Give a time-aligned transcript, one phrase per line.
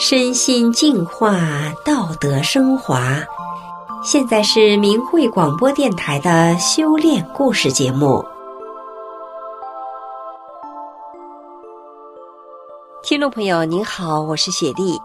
[0.00, 1.40] 身心净化，
[1.84, 3.18] 道德升华。
[4.04, 8.24] 现在是明慧广播电台的修炼故事节目。
[13.02, 14.96] 听众朋友，您好，我是雪莉。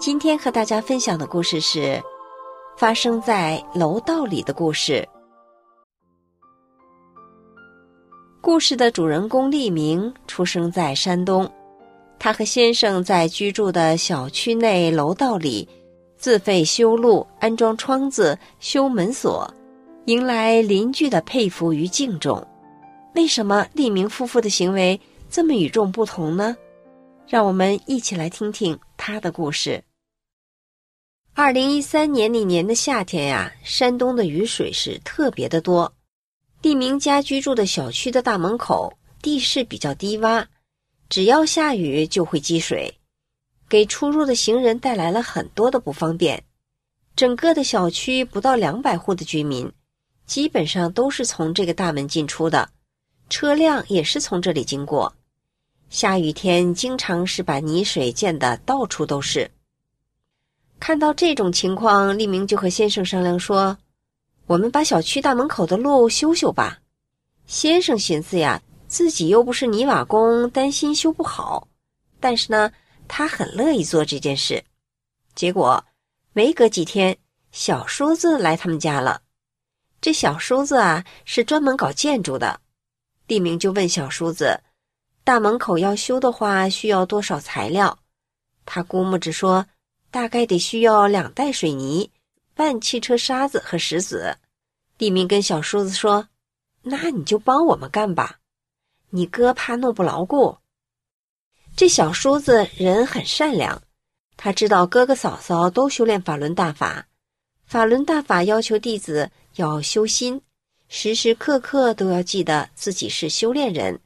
[0.00, 2.02] 今天和大家分享的故事是
[2.76, 5.08] 发生在楼道里的故事。
[8.40, 11.48] 故事的主人公俐明出生在山东。
[12.18, 15.68] 他和先生在居住的小区内楼道里，
[16.16, 19.48] 自费修路、安装窗子、修门锁，
[20.06, 22.44] 迎来邻居的佩服与敬重。
[23.14, 25.00] 为什么利明夫妇的行为
[25.30, 26.56] 这么与众不同呢？
[27.26, 29.82] 让我们一起来听听他的故事。
[31.34, 35.92] 二零一三年那年的夏天呀，山东的雨水是特别的多。
[36.62, 40.44] 利明家居住的小区的大门口地势比较低洼。
[41.08, 42.94] 只要下雨就会积水，
[43.68, 46.42] 给出入的行人带来了很多的不方便。
[47.16, 49.72] 整个的小区不到两百户的居民，
[50.26, 52.68] 基本上都是从这个大门进出的，
[53.30, 55.12] 车辆也是从这里经过。
[55.88, 59.50] 下雨天经常是把泥水溅得到处都是。
[60.78, 63.76] 看到这种情况，立明就和先生商量说
[64.46, 66.78] ：“我们把小区大门口的路修修吧。”
[67.48, 68.62] 先生寻思呀。
[68.88, 71.68] 自己又不是泥瓦工，担心修不好，
[72.18, 72.72] 但是呢，
[73.06, 74.64] 他很乐意做这件事。
[75.34, 75.84] 结果
[76.32, 77.16] 没隔几天，
[77.52, 79.20] 小叔子来他们家了。
[80.00, 82.60] 这小叔子啊，是专门搞建筑的。
[83.26, 84.58] 地明就问小叔子
[85.22, 87.98] ：“大门口要修的话，需要多少材料？”
[88.64, 89.66] 他估摸着说
[90.10, 92.10] ：“大概得需要两袋水泥、
[92.54, 94.38] 半汽车沙子和石子。”
[94.96, 96.26] 地明跟小叔子说
[96.82, 98.38] ：“那你就帮我们干吧。”
[99.10, 100.58] 你哥怕弄不牢固。
[101.76, 103.80] 这小叔子人很善良，
[104.36, 107.06] 他知道哥哥嫂嫂都修炼法轮大法，
[107.66, 110.40] 法轮大法要求弟子要修心，
[110.88, 114.00] 时时刻刻都要记得自己是修炼人，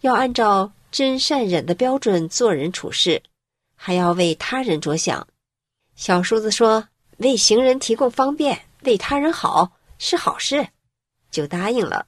[0.00, 3.22] 要按照真善忍的标准做人处事，
[3.74, 5.26] 还要为他人着想。
[5.96, 6.88] 小叔子说
[7.18, 10.68] ：“为行人提供方便，为他人好是好事。”
[11.30, 12.06] 就答应了。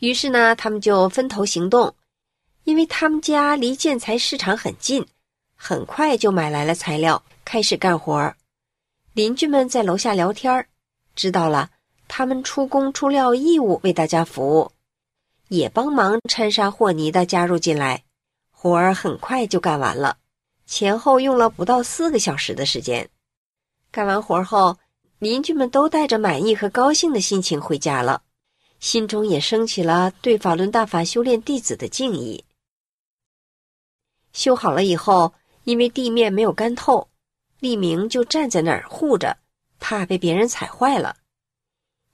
[0.00, 1.94] 于是呢，他们就分头行动，
[2.64, 5.06] 因为他们家离建材市场很近，
[5.54, 8.34] 很快就买来了材料，开始干活。
[9.12, 10.66] 邻居们在楼下聊天，
[11.14, 11.70] 知道了
[12.08, 14.72] 他们出工出料义务为大家服务，
[15.48, 18.02] 也帮忙掺沙和泥的加入进来，
[18.50, 20.16] 活儿很快就干完了，
[20.66, 23.06] 前后用了不到四个小时的时间。
[23.90, 24.78] 干完活后，
[25.18, 28.22] 邻居们都带着满意和高兴的心情回家了。
[28.80, 32.44] 心中也升起了对法轮大法修炼弟子的敬意。
[34.32, 37.08] 修好了以后，因为地面没有干透，
[37.58, 39.36] 立明就站在那儿护着，
[39.78, 41.16] 怕被别人踩坏了。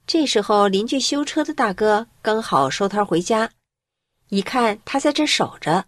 [0.05, 3.49] 这时候，邻居修车的大哥刚好收摊回家，
[4.29, 5.85] 一看他在这守着，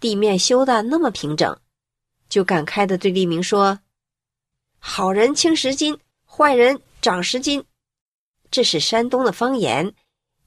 [0.00, 1.58] 地面修的那么平整，
[2.28, 3.78] 就感慨的对立明说
[4.78, 7.64] ：“好人轻十斤，坏人长十斤。”
[8.50, 9.94] 这是山东的方言。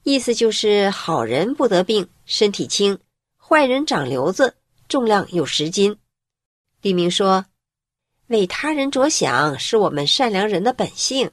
[0.04, 2.98] 意思就是好人不得病，身体轻；
[3.38, 4.56] 坏人长瘤子，
[4.88, 5.96] 重量有十斤。
[6.80, 7.46] 李明说
[8.26, 11.30] ：“为他人着想是我们善良人的本性。”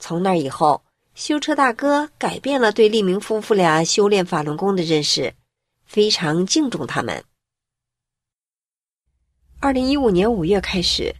[0.00, 0.82] 从那以后，
[1.14, 5.34] 修车大哥改变了对利明夫妇俩修炼法轮功的认识，
[5.86, 7.22] 非常敬重他们。
[9.60, 11.14] 二零一五年五月开始，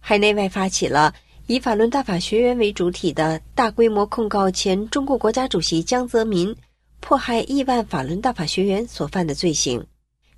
[0.00, 1.14] 海内外发起了。
[1.48, 6.54] 以法轮大法学员为主体的大规模控告前中国国家主席江泽民
[7.00, 9.84] 迫害亿万法轮大法学员所犯的罪行，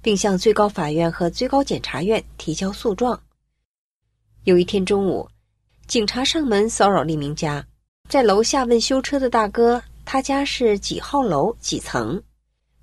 [0.00, 3.20] 并向最高法院和最高检察院提交诉状。
[4.44, 5.28] 有一天中午，
[5.86, 7.64] 警察上门骚扰利明家，
[8.08, 12.20] 在楼下问修车的大哥：“他家是几号楼几层？”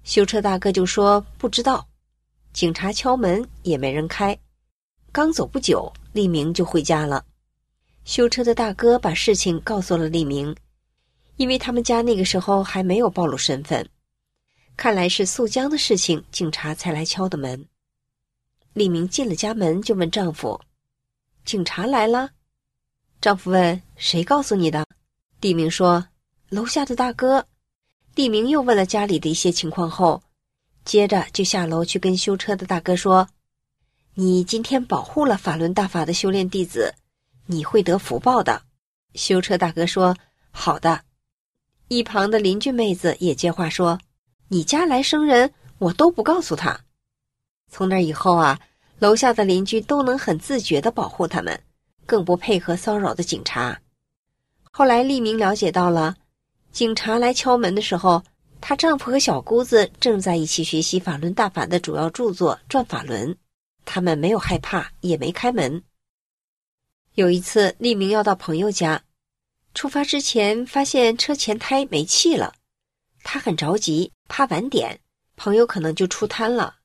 [0.04, 1.88] 修车大哥就说：“不知道。”
[2.54, 4.38] 警察敲门也没人开。
[5.12, 7.26] 刚走不久，利明就回家了。
[8.04, 10.56] 修车的大哥把事情告诉了李明，
[11.38, 13.88] 因为他们家那个时候还没有暴露身份，
[14.76, 17.66] 看来是诉江的事情，警察才来敲的门。
[18.74, 20.60] 李明进了家门就问丈夫
[21.46, 22.32] ：“警察来了？”
[23.22, 24.86] 丈夫问：“谁告诉你的？”
[25.42, 26.08] 李明说
[26.50, 27.46] ：“楼下的大哥。”
[28.16, 30.24] 李明又问了家里的一些情况后，
[30.86, 33.30] 接着就下楼去跟修车的大哥说
[34.16, 36.94] ：“你今天保护了法轮大法的修炼弟子。”
[37.52, 38.62] 你会得福报的，
[39.14, 40.16] 修车大哥说
[40.52, 41.02] ：“好的。”
[41.90, 44.00] 一旁的邻居妹子也接话说
[44.48, 46.80] ：“你家来生人，我都不告诉他。”
[47.70, 48.58] 从那以后啊，
[49.00, 51.62] 楼下的邻居都能很自觉地保护他们，
[52.06, 53.78] 更不配合骚扰的警察。
[54.72, 56.16] 后来，丽明了解到了，
[56.72, 58.24] 警察来敲门的时候，
[58.62, 63.30] 她丈夫和小姑子正在一起学习法轮大法的主要著作《转法轮》，
[63.84, 65.84] 他们没有害怕，也没开门。
[67.16, 69.04] 有一次，丽明要到朋友家，
[69.74, 72.54] 出发之前发现车前胎没气了，
[73.22, 74.98] 他很着急，怕晚点，
[75.36, 76.78] 朋友可能就出摊了。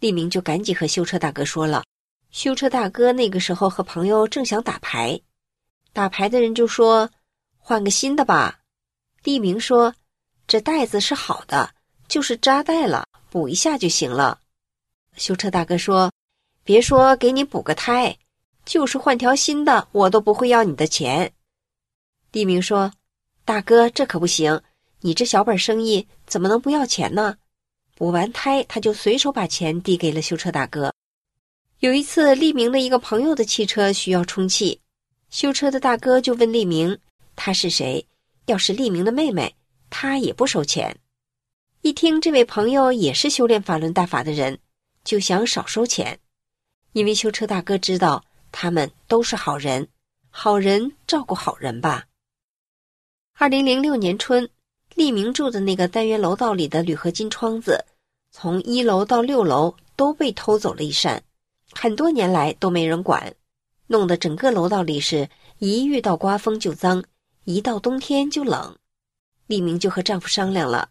[0.00, 1.84] 丽明就赶紧和修车大哥说了，
[2.32, 5.20] 修车大哥那个时候和朋友正想打牌，
[5.92, 7.08] 打牌的人就说
[7.56, 8.58] ：“换个新的吧。”
[9.22, 9.94] 丽明说
[10.48, 11.72] ：“这带子是好的，
[12.08, 14.40] 就是扎带了，补一下就行了。”
[15.16, 16.10] 修车大哥说
[16.64, 18.18] ：“别说给你补个胎，
[18.70, 21.32] 就是换条新的，我都不会要你的钱。”
[22.30, 22.92] 丽明说
[23.44, 24.62] ：“大哥，这可不行，
[25.00, 27.36] 你这小本生意怎么能不要钱呢？”
[27.98, 30.94] 补完胎，他就随手把钱递给了修车大哥。
[31.80, 34.80] 有一次，利明的一个朋友的汽车需要充气，
[35.30, 36.96] 修车的大哥就问利明
[37.34, 38.06] ：“他是谁？
[38.46, 39.56] 要是利明的妹妹，
[39.90, 40.96] 他也不收钱。”
[41.82, 44.60] 一听这位朋友也是修炼法轮大法的人，
[45.02, 46.20] 就想少收钱，
[46.92, 49.86] 因为修车大哥知道他们都是好人，
[50.28, 52.04] 好人照顾好人吧。
[53.38, 54.48] 二零零六年春，
[54.94, 57.84] 利明住的那个单元楼道里的铝合金窗子。
[58.32, 61.22] 从一楼到六楼都被偷走了一扇，
[61.72, 63.34] 很多年来都没人管，
[63.88, 67.02] 弄得整个楼道里是一遇到刮风就脏，
[67.44, 68.76] 一到冬天就冷。
[69.46, 70.90] 利明就和丈夫商量了，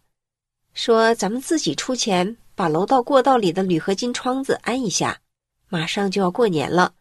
[0.74, 5.18] 说咱们自己出钱把楼道过道里的铝合金窗子安一下，
[5.70, 6.92] 马上就要过年了，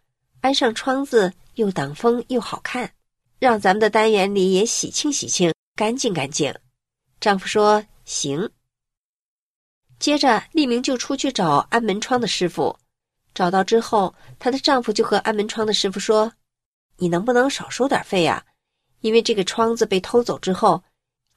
[0.41, 2.93] 安上窗子又挡风又好看，
[3.39, 6.53] 让咱们的单元里也喜庆喜庆，干净干净。
[7.19, 8.49] 丈夫说行。
[9.99, 12.79] 接着，丽明就出去找安门窗的师傅，
[13.33, 16.31] 找到之后，她的丈夫就和安门窗的师傅说
[16.95, 18.45] ：“你能不能少收点费呀？
[19.01, 20.81] 因为这个窗子被偷走之后，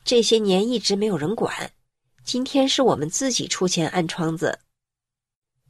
[0.04, 1.72] 这些年一直没有人管，
[2.22, 4.60] 今天是我们自己出钱安窗子。”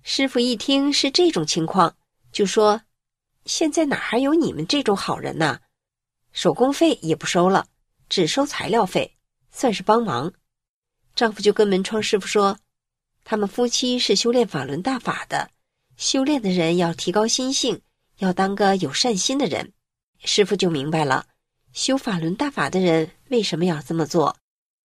[0.05, 1.97] 师傅一听是这种情况，
[2.31, 2.83] 就说
[3.45, 5.59] ：“现在哪还有你们这种好人呐？
[6.33, 7.67] 手工费也不收了，
[8.09, 9.17] 只收材料费，
[9.51, 10.33] 算是帮忙。”
[11.15, 12.59] 丈夫就跟门窗师傅说。
[13.25, 15.49] 他们夫妻是修炼法轮大法的，
[15.97, 17.81] 修炼的人要提高心性，
[18.19, 19.73] 要当个有善心的人。
[20.25, 21.27] 师傅就明白了，
[21.73, 24.37] 修法轮大法的人为什么要这么做。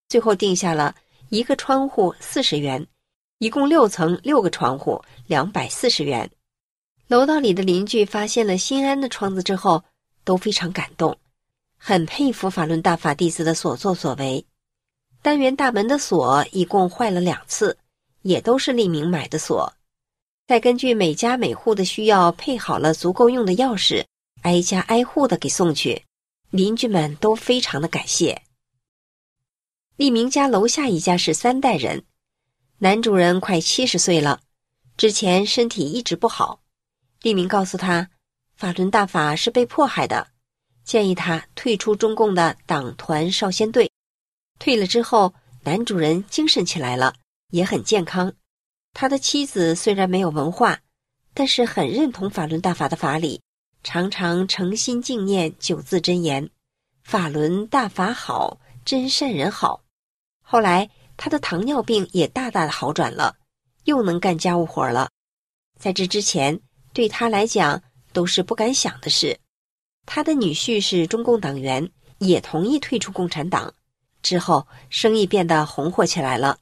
[0.07, 0.95] 最后定下了
[1.29, 2.85] 一个窗户四十元，
[3.39, 6.29] 一共六层六个窗户两百四十元。
[7.07, 9.83] 楼道里的邻居发现了新安的窗子之后，
[10.23, 11.17] 都非常感动，
[11.77, 14.45] 很佩服法轮大法弟子的所作所为。
[15.21, 17.77] 单元大门的锁一共坏了两次。
[18.23, 19.73] 也都是利明买的锁，
[20.47, 24.03] 再根据每家每户的需要配好了足够用的钥匙，
[24.41, 26.03] 挨家挨户的给送去，
[26.49, 28.41] 邻居们都非常的感谢。
[29.95, 32.03] 利明家楼下一家是三代人，
[32.79, 34.41] 男主人快七十岁了，
[34.97, 36.59] 之前身体一直不好。
[37.21, 38.09] 利明告诉他，
[38.55, 40.27] 法轮大法是被迫害的，
[40.83, 43.91] 建议他退出中共的党团少先队。
[44.59, 45.33] 退了之后，
[45.63, 47.15] 男主人精神起来了。
[47.49, 48.33] 也很健康，
[48.91, 50.81] 他的妻子虽然没有文化，
[51.33, 53.41] 但是很认同法轮大法的法理，
[53.83, 56.49] 常常诚心敬念九字真言
[57.05, 59.81] ：“法轮大法好，真善人好。”
[60.43, 63.37] 后来他的糖尿病也大大的好转了，
[63.85, 65.09] 又能干家务活了。
[65.79, 66.59] 在这之前，
[66.97, 67.79] 对他来讲
[68.11, 69.37] 都是不敢想的事。
[70.07, 71.87] 他的女婿是中共党员，
[72.17, 73.71] 也同意退出共产党，
[74.23, 76.57] 之后生意变得红火起来了。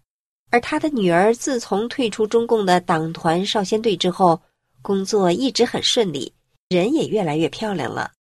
[0.49, 4.41] 而他的女儿自从退出中共的党团少先队之后，
[4.81, 6.33] 工作一直很顺利，
[6.67, 8.11] 人也越来越漂亮了。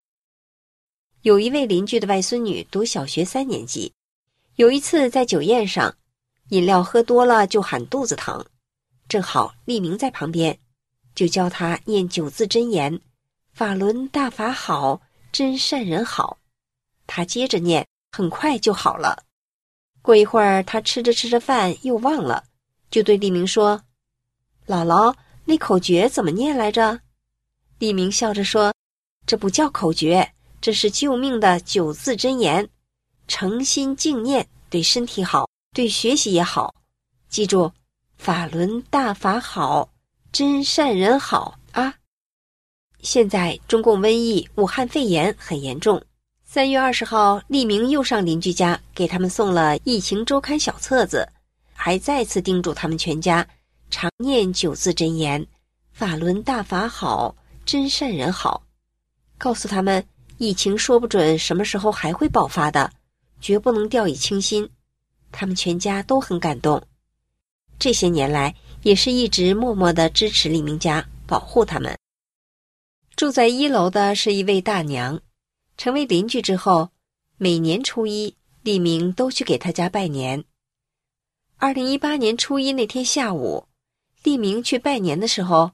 [1.23, 3.91] 有一位邻居的外孙女读小学三年级，
[4.55, 5.93] 有一次在酒宴上，
[6.47, 8.45] 饮料喝多了就喊肚子疼，
[9.09, 10.57] 正好立明在旁边，
[11.15, 12.99] 就教他念九字真言
[13.53, 16.37] ：“法轮大法好，真善人好。”
[17.07, 19.23] 他接着念，很快就好了。
[20.01, 22.43] 过一会儿，他吃着吃着饭又忘了，
[22.91, 23.81] 就对丽明说
[24.67, 26.99] ：“姥姥，那口诀怎么念来着？”
[27.79, 28.73] 丽明笑着说
[29.25, 32.67] ：“这不叫口诀，这是救命的九字真言，
[33.27, 36.73] 诚心敬念，对身体好，对学习也好。
[37.29, 37.71] 记住，
[38.17, 39.89] 法轮大法好，
[40.35, 41.95] 真善人好啊！”
[42.99, 46.03] 现在中共瘟疫、武汉肺炎很严重。
[46.43, 51.25] 三月二十号，丽明又上邻居家，给他们送了《疫情周刊》小册子，
[51.71, 53.47] 还再次叮嘱他们全家
[53.89, 55.47] 常念九字真言
[55.93, 57.33] ：“法轮大法好，
[57.65, 58.61] 真善人好，
[59.37, 60.05] 告诉他们
[60.37, 62.91] 疫情说不准什么时候还会爆发的，
[63.39, 64.69] 绝不能掉以轻心。
[65.31, 66.83] 他们全家都很感动，
[67.79, 68.53] 这些年来
[68.85, 71.97] 也是一直默默的支持李明家，保护他们。
[73.15, 75.19] 住在一楼的是一位大娘，
[75.75, 76.91] 成为邻居之后，
[77.37, 80.45] 每年初一，李明都去给他家拜年。
[81.57, 83.67] 二零一八年初一那天下午，
[84.21, 85.71] 李明去拜年的时候，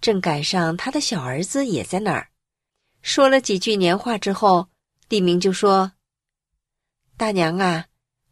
[0.00, 2.28] 正赶上他的小儿子也在那儿。
[3.00, 4.68] 说了几句年话之后，
[5.08, 5.90] 李明就说
[7.18, 7.86] ：“大娘啊，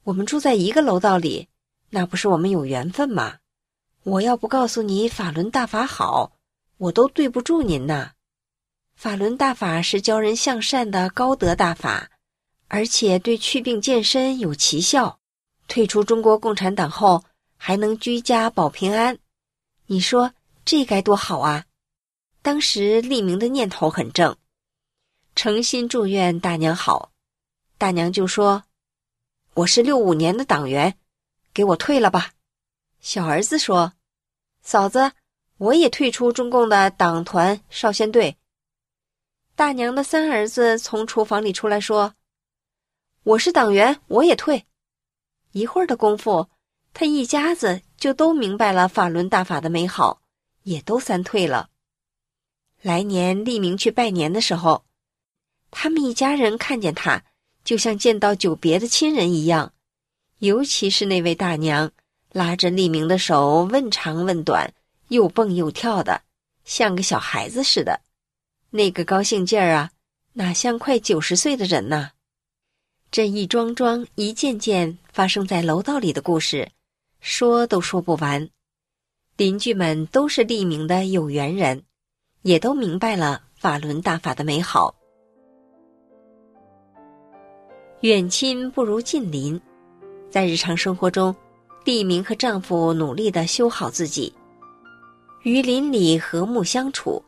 [0.05, 1.49] 我们住在一个楼道里，
[1.89, 3.40] 那不是我们有缘分吗？
[4.03, 6.33] 我要不告诉你法轮大法好，
[6.79, 8.13] 我都对不住您呐。
[8.95, 12.11] 法轮大法是教人向善的高德大法，
[12.69, 15.19] 而且对祛病健身有奇效。”
[15.69, 17.25] 退出中国共产党后，
[17.57, 19.19] 还能居家保平安，
[19.87, 20.33] 你说
[20.65, 21.67] 这该多好啊！
[22.43, 24.35] 当时立明的念头很正，
[25.37, 27.13] 诚心祝愿大娘好。
[27.77, 28.65] 大娘就说
[29.55, 30.97] ：“我是六五年的党员，
[31.55, 32.33] 给我退了吧。”
[33.01, 33.95] 小儿子说
[34.63, 35.13] ：“嫂子，
[35.57, 38.37] 我也退出中共的党团少先队。”
[39.57, 42.15] 大娘的三儿子从厨房里出来说
[43.25, 44.67] ：“我是党员，我也退。”
[45.53, 46.49] 一会儿的功夫，
[46.93, 50.23] 他一家子就都明白了法轮大法的美好，
[50.63, 51.71] 也都三退了。
[52.83, 54.85] 来年立明去拜年的时候，
[55.71, 57.25] 他们一家人看见他，
[57.65, 59.73] 就像见到久别的亲人一样。
[60.39, 61.93] 尤其是那位大娘，
[62.33, 64.73] 拉着利明的手问长问短，
[65.09, 66.23] 又蹦又跳的，
[66.65, 68.01] 像个小孩子似的。
[68.71, 69.91] 那个高兴劲儿啊，
[70.35, 72.11] 哪像快九十岁的人呐？
[73.11, 76.71] 这一桩桩、一件件发生在楼道里的故事，
[77.21, 78.49] 说都说不完。
[79.37, 81.83] 邻居们都是利明的有缘人，
[82.43, 84.95] 也都明白了法轮大法的美好。
[88.03, 89.61] 远亲不如近邻，
[90.31, 91.35] 在日常生活中，
[91.85, 94.33] 地明和丈夫努力地修好自己，
[95.43, 97.23] 与邻里和睦相处，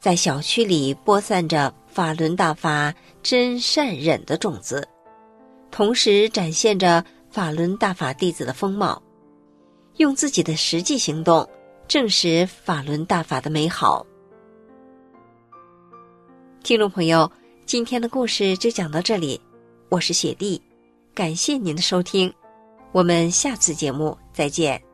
[0.00, 4.88] 在小区里播散着法轮大法真善忍的种子。
[5.70, 9.02] 同时展现着法轮大法弟子的风貌，
[9.96, 11.48] 用自己的实际行动
[11.86, 14.06] 证实法轮大法的美好。
[16.62, 17.30] 听众朋友，
[17.66, 19.38] 今天的故事就讲到这里，
[19.90, 20.62] 我是雪莉，
[21.12, 22.32] 感谢您的收听，
[22.94, 24.93] 我们下次节目再见。